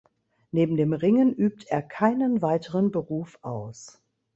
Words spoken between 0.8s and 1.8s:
Ringen übt